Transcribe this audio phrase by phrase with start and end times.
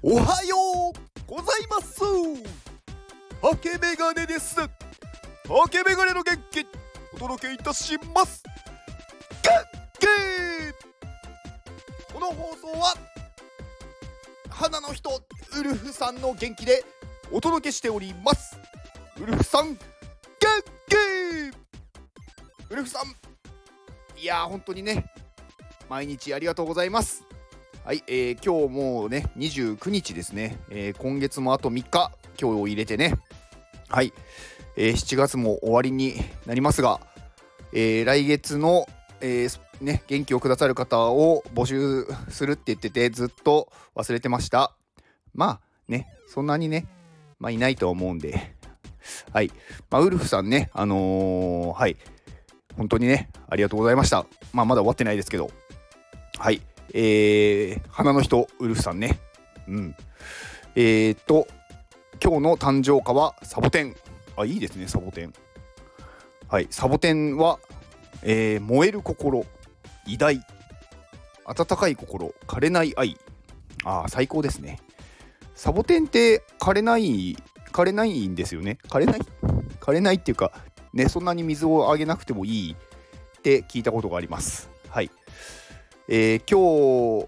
[0.00, 1.98] おはようございます。
[3.42, 4.54] ハケメガネです。
[4.54, 4.68] ハ
[5.68, 6.64] ケメガネの元気
[7.14, 8.44] お届けいたします。
[12.14, 12.94] この放送は
[14.48, 15.20] 花の人
[15.58, 16.84] ウルフさんの元気で
[17.32, 18.56] お届けしております。
[19.20, 19.78] ウルフさん元
[20.88, 20.94] 気。
[22.70, 23.02] ウルフさん。
[24.16, 25.12] いやー本当にね
[25.88, 27.24] 毎日ありがとうございます。
[27.88, 33.14] はい、えー、今日もうね29日ですね、えー、今月もあと3日今日を入れてね。
[33.88, 34.12] はい、
[34.76, 36.12] えー、7月も終わりに
[36.44, 37.00] なりますが、
[37.72, 38.86] えー、来月の、
[39.22, 44.76] えー、ね元気をくださる方を募集するって言っててずっと忘れてました。
[45.32, 46.86] まあねそんなにね
[47.38, 48.54] まあいないと思うんで。
[49.32, 49.50] はい、
[49.88, 51.96] まあ、ウルフさんねあのはい
[52.76, 54.26] 本当にねありがとうございました。
[54.52, 55.50] まあまだ終わってないですけど。
[56.36, 56.60] はい。
[56.94, 59.18] えー、花の人ウルフさんね。
[59.68, 59.96] うん。
[60.74, 61.46] えー、っと、
[62.22, 63.96] 今日の誕生花はサボテン。
[64.36, 65.32] あ、いいですね、サボテン。
[66.48, 67.58] はい、サボテンは、
[68.22, 69.44] えー、燃える心、
[70.06, 70.46] 偉大、
[71.44, 73.16] 温かい心、枯れない愛。
[73.84, 74.80] ああ、最高ですね。
[75.54, 77.36] サボテンって枯れない、
[77.72, 78.78] 枯れないんですよね。
[78.88, 79.20] 枯れない？
[79.80, 80.52] 枯れないっていうか、
[80.92, 84.70] ね、そんなに水をあげなくてもいいって聞いたことがあります。
[84.88, 85.10] はい。
[86.10, 87.26] えー、今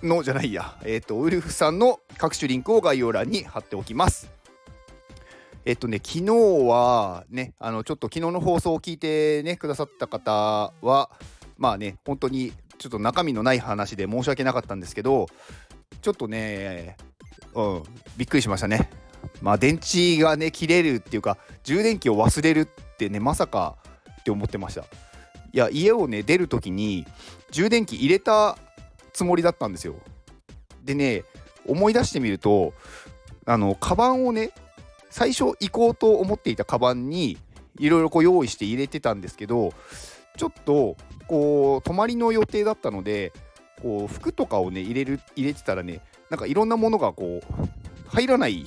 [0.00, 4.30] 日のじゃないや、えっ、ー、と、ウルフさんの各種リンクを概要欄に貼っておきます。
[5.66, 6.24] えっとね、昨日
[6.66, 11.10] はね、あの、ちょっと昨日の放送を聞いてね、くださった方は、
[11.58, 15.26] まあね、本当にちょっと中身のない話で申し訳なかったんですけど、
[16.00, 16.96] ちょっとね、
[17.52, 17.82] うん、
[18.16, 18.88] びっくりしましたね。
[19.42, 23.76] まあ、電池がね、切れるっていうか、充電器を忘れるってね、まさか
[24.20, 24.86] って思ってました。
[25.56, 27.06] いや家をね出る時に
[27.50, 28.58] 充電器入れた
[29.14, 29.94] つもりだったんですよ。
[30.84, 31.24] でね
[31.66, 32.74] 思い出してみると
[33.46, 34.50] あのカバンをね
[35.08, 37.38] 最初行こうと思っていたカバンに
[37.78, 39.72] いろいろこう用意して入れてたんですけど
[40.36, 43.32] ちょっとこう泊まりの予定だったので
[43.80, 48.66] こう服とかをね入れる入れてたらねなんかいろんなものがこう入らない。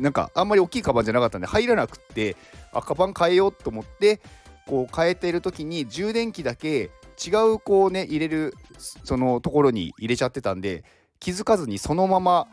[0.00, 2.36] なんかあんまり大きいカバンじゃなかったんで入らなくって
[2.72, 4.20] あカバン変えようと思って
[4.66, 6.90] こう変えている時に充電器だけ
[7.24, 10.84] 違うこうね入れるそのところに入れちゃってたんで
[11.20, 12.48] 気づかずにそのまま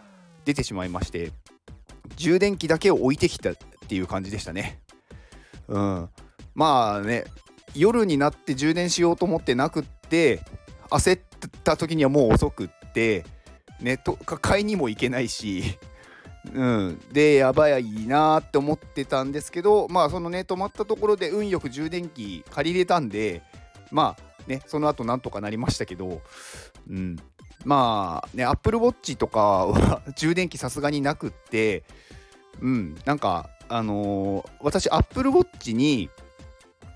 [0.45, 1.31] 出てしまいまして
[2.15, 3.53] 充電器だけを置いてきたっ
[3.87, 4.79] ていう感じでしたね。
[5.67, 6.09] うん。
[6.53, 7.25] まあね
[7.73, 10.41] 夜になって充電しようと思ってなくって
[10.89, 11.21] 焦っ
[11.63, 13.25] た時にはもう遅くって
[13.79, 15.79] ねと買いにも行けないし
[16.53, 23.43] うん、でやばいなって思ってたんですけどまあそのね止まったところで運よく充電器借りれたんで
[23.91, 26.21] まあねその後なんとかなりましたけど、
[26.89, 27.17] うん、
[27.63, 31.83] まあね Apple Watch とかは 充電器さすがになくって
[32.59, 32.95] うん。
[33.05, 36.09] なんかあのー、私 Apple Watch に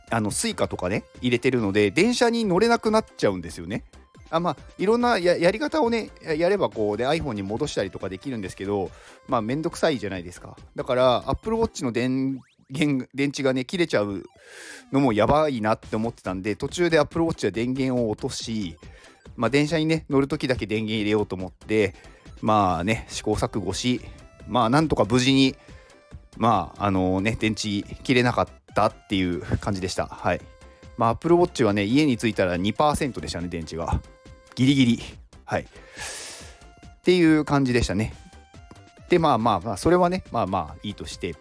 [0.09, 3.83] あの Suica とかね入れてるので電車に乗れなくなっちゃうんですよね。
[4.29, 8.89] あまあ、いろんなやり方をね、やればこうで iPhone に戻したりとかできるんですけど、
[9.27, 10.57] まあ、めんどくさいじゃないですか。
[10.75, 14.23] だから、Apple Watch の電源電池がね、切れちゃう
[14.91, 18.77] のもやばいなって思ってたんで、途中で Apple Watch は電源を落とし、
[19.35, 21.93] まあ、電車にね、乗るときだけ電源入れようと思って、
[22.41, 24.01] まあね、試行錯誤し、
[24.47, 25.55] まあ、なんとか無事に、
[26.37, 30.07] まあ、あのね、電池切れなかったっていう感じでした。
[30.07, 30.41] はい。
[30.97, 34.01] まあ、Apple Watch はね、家に着いたら2%でしたね、電池が。
[34.55, 35.03] ギリギリ。
[35.45, 35.61] はい。
[35.63, 38.13] っていう感じでしたね。
[39.09, 41.35] で、まあまあまあ、それはね、まあまあいいとして、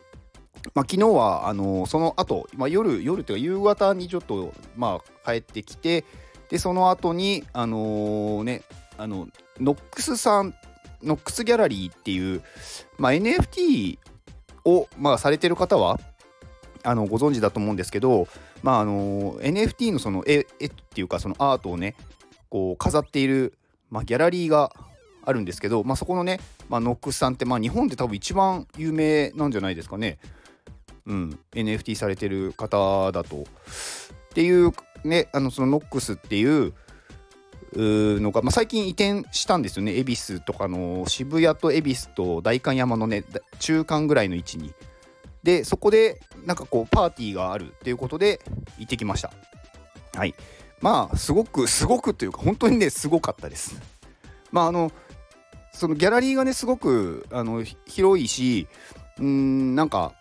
[0.75, 6.05] まあ、昨日は、あの、その後、まあ、夜、夜というか夕方にちょっと、まあ、帰ってきて、
[6.51, 8.63] で、その後に、あのー、ね、
[8.99, 10.55] あの、ノックスさん、
[11.03, 12.43] ノックスギャラリーっていう、
[12.99, 13.99] まあ、NFT
[14.65, 15.99] を、まあ、されてる方は、
[16.87, 18.29] あのご存知だと思うんですけど、
[18.63, 21.97] まああの NFT のその絵絵っていうかそのアートをね
[22.55, 23.59] こう飾っている、
[23.91, 24.71] まあ、ギャラリーが
[25.25, 30.21] あるんですけど、まあ、そこのね、まあ、ノックスさんって、まあ、日本で多分一番有名なんじゃないですかね。
[31.05, 33.39] うん、NFT されてる方だと。
[33.39, 33.45] っ
[34.35, 34.71] ていう
[35.03, 36.75] ね、あのそのノックスっていう
[37.75, 43.25] のが、まあ、最近移転したんですよね、恵比寿とかの渋谷と恵比寿と代官山のね、
[43.59, 44.73] 中間ぐらいの位置に。
[45.43, 48.41] で、そこでなんかこうパーティーがあるっていうことで
[48.79, 49.33] 行ってきました。
[50.15, 50.37] はい。
[50.85, 53.81] まあすごくすごくというか本当にねすごかったです。
[54.53, 54.93] まああの
[55.73, 58.69] そのギャラリーがねすごくあの広いし
[59.19, 60.13] うんなんか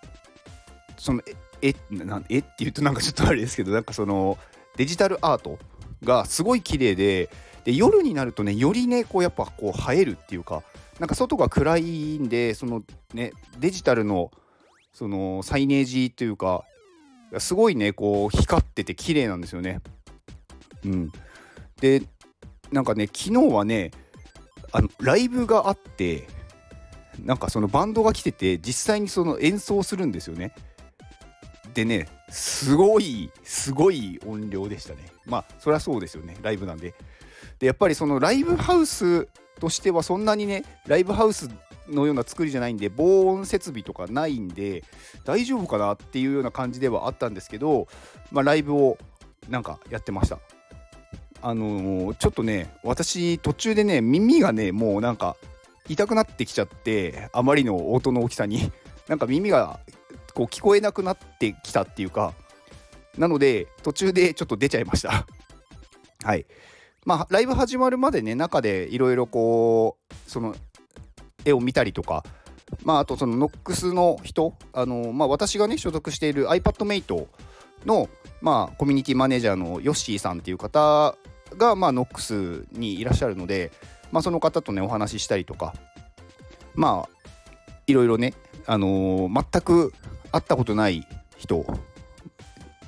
[0.97, 1.21] その
[1.61, 4.37] えなえって言うとなんかちょっとあれですけどなんかその
[4.77, 5.59] デジタルアート
[6.01, 7.29] がすごい綺麗で
[7.65, 10.63] で夜になるとねよりねこうやっぱこう映えるっていうか
[10.97, 12.83] なんか外が暗いんでその
[13.13, 14.31] ねデジタルの
[14.93, 16.63] そのサイネージというか
[17.39, 19.81] すごいねこう光ってて綺麗なんですよね。
[20.85, 21.11] うん、
[21.79, 22.03] で
[22.71, 23.91] なんかね昨日はね
[24.71, 26.27] あのライブがあって
[27.23, 30.53] なんかそのバンドが来てて実際にその演奏するんですよね。
[31.73, 34.99] でねすごいすごい音量でしたね。
[35.25, 36.93] まあそりゃそうですよねライブなんで。
[37.59, 39.27] でやっぱりそのライブハウス
[39.59, 41.49] としてはそんなにねライブハウス
[41.87, 44.83] のような作りじゃないんで防音設備とかないんで
[45.25, 47.87] 大丈夫かなっていうような感じではあったんですけど、
[48.31, 48.97] まあ、ライブを
[49.49, 50.39] なんかやってました
[51.45, 55.35] あのー、ちょっとね私途中でね耳がねもうなんか
[55.89, 58.71] 痛くなってきちゃってあまりの音の大きさに。
[59.09, 59.81] なんか耳が
[60.33, 62.33] こう聞こえなくなってきたっていうか。
[63.17, 65.27] なので途中でちょっと出ちゃいました。
[66.23, 66.45] はい。
[67.05, 70.55] まあライブ始まるまでね中でいろいろこうその
[71.43, 72.23] 絵を見たりとか。
[72.83, 74.53] まああとそのノックスの人。
[74.71, 77.27] あのまあ私がね所属している iPadMate
[77.85, 78.07] の
[78.41, 81.17] まあコミュニティマネージャーのヨッシーさんっていう方
[81.57, 83.71] がまあノックスにいらっしゃるので
[84.11, 85.73] まあその方とねお話ししたりとか
[86.75, 87.27] まあ
[87.87, 88.33] いろいろね
[88.65, 89.93] あのー、全く
[90.31, 91.05] 会ったことない
[91.37, 91.65] 人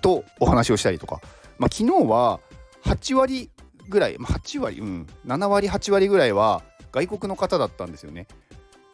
[0.01, 1.21] とお話をしたりとか、
[1.57, 2.39] まあ、昨日は
[2.83, 3.49] 8割
[3.89, 8.27] ぐらい、まあ、8割、うん、7割、8割ぐらいは外国の方だったんですよね。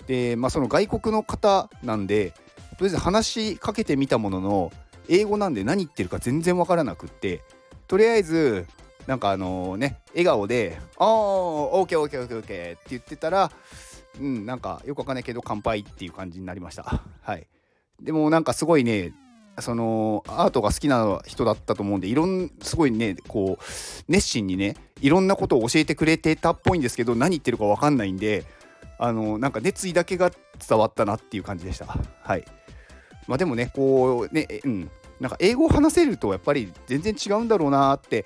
[0.08, 2.32] で、まあ、その外国の方なんで、
[2.78, 4.72] とりあえず話しかけてみたものの、
[5.10, 7.42] 英語なんで何言ってるか全然わからなくって、
[7.88, 8.66] とりあえず、
[9.08, 13.52] なんかあのね、笑顔で、ああ、オーケーオーケーオーケーオーケーって言ってたら、
[14.20, 17.02] うん、なんかよくわかんないけど乾杯っていう感じになりました。
[17.22, 17.48] はい。
[18.02, 19.14] でもなんかすごいね、
[19.60, 23.64] そのアートが好きな人だったと思うんでいろんすごいねこう
[24.08, 28.46] 熱心にねいろんなことを教えてくれてたっぽいんですけど何言ってるか分かんないんで
[28.98, 30.32] あのなんか熱意だけが
[30.68, 32.46] 伝わったなっていう感じでしたはい
[33.28, 34.90] まあでもねこうねうん
[35.20, 38.26] なんか英語を話せるとやっぱり全然違うんだろうなって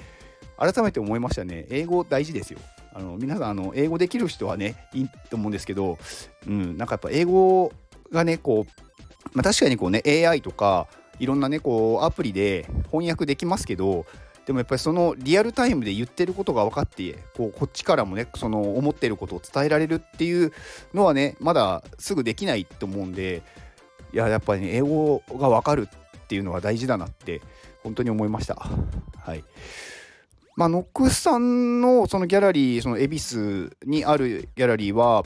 [0.57, 1.66] 改めて思いましたね。
[1.69, 2.60] 英語大事ですよ。
[2.94, 5.98] あの皆さんあの英語できる人はねいいと思うんですけど
[6.48, 7.74] うんなんかやっぱ英語
[8.10, 8.86] がねこう
[9.34, 10.88] まあ、確かにこうね AI とか
[11.19, 14.06] いろんなねこうアプリで翻訳できますけど
[14.46, 20.54] でもやっぱりそのリアルタイムで言ってることが分かってこうこっちからもねその思ってることを伝えられるっていう
[20.94, 23.42] のはねまだすぐできないと思うんで
[24.13, 27.42] いややっぱり、ね、英語が分かるっていうのは大事だなって
[27.84, 28.56] 本当に思いました。
[28.56, 29.44] はい。
[30.56, 35.24] まあ、ノックスさんのそのギャラリーその恵比寿にあるギャラリーは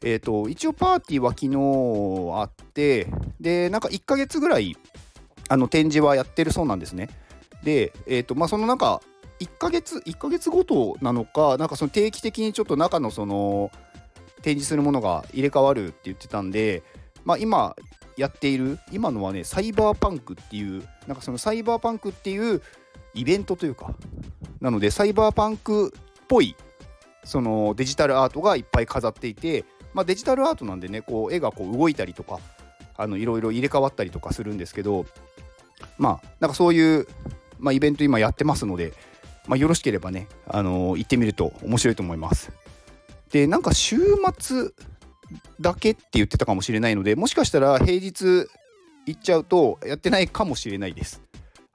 [0.00, 3.08] えーと、一応パーティーは昨日あって
[3.40, 4.76] でなんか1ヶ月ぐらい
[5.48, 7.08] あの展示はやってるそうなんですね。
[7.64, 9.00] で、えーとまあ、そのなんか
[9.40, 13.70] 1ヶ月1ヶ月ごとなのかなんかその定期的にちょっと中のその
[14.42, 16.84] 展示するものが入れ替わるって言ってたんで、
[17.24, 17.74] まあ、今
[18.16, 22.62] やっている今のはねサイバーパンクっていうなんかそのサイバーパンクっていう
[23.18, 23.94] イベントというか
[24.60, 25.90] なのでサイバーパンクっ
[26.28, 26.56] ぽい
[27.24, 32.38] そのデジタルアートがいっぱい飾っていて、まあ、デジタルアートなんでねこう絵がこう動いたりとか
[32.96, 35.06] あのいろいろ入れ替わったりとかするんですけど
[35.98, 37.06] まあなんかそういう、
[37.58, 38.92] まあ、イベント今やってますので、
[39.46, 42.52] まあ、よろしければね、あのー、行ってみると面白いと思います。
[43.30, 43.96] でなんか週
[44.38, 44.70] 末
[45.60, 48.46] だけって言ってたかもしれないのでもしかしたら平日
[49.06, 51.27] 行っちゃうとやってないかもしれないです。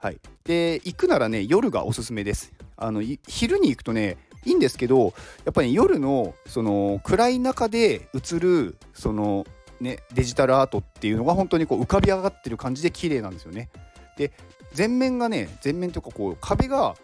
[0.04, 2.52] はい、で行くならね夜がおすすめです。
[2.76, 5.14] あの昼に行くとねいいんですけど
[5.46, 9.46] やっぱり、ね、夜のその暗い中で映るその
[9.80, 13.70] ねデジタルアートっていうのが本当にこう浮かび上がってる感じで綺麗なんですよね。
[14.18, 14.30] で
[14.74, 16.96] 全面がね全面というかこう壁が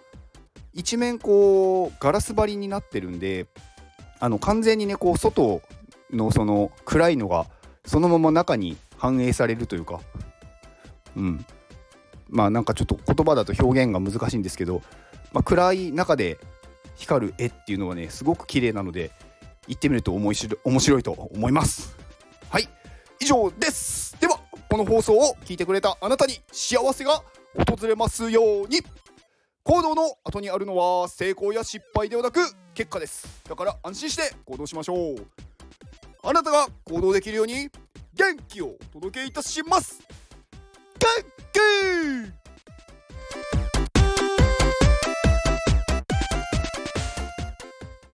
[0.74, 3.46] 一面こうガラス張りになってるんで
[4.18, 5.62] あの完全にねこう外
[6.12, 7.46] のその暗いのが
[7.86, 10.00] そのまま中に反映されるというか
[11.16, 11.46] うん
[12.30, 14.82] まあなんかちょっと言葉だと表現が難しいんですけど、
[15.32, 16.38] まあ、暗い中で
[16.96, 19.10] 光る絵っていうのはねすごく綺麗なので
[19.66, 21.96] 行ってみると面白いと思います。
[22.48, 22.68] はい。
[23.20, 24.18] 以上です。
[24.20, 27.22] ではこの放送を聞いてくれたあなたに幸せが
[27.54, 28.80] 訪れますように。
[29.62, 32.40] 行動の後にあるのは成功や失敗ではなく
[32.74, 33.42] 結果です。
[33.48, 35.26] だから安心して行動しましょう。
[36.22, 37.68] あなたが行動できるように
[38.14, 40.00] 元気をお届けいたします。
[40.98, 41.39] 元気